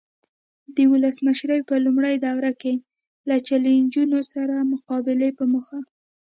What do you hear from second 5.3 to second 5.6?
په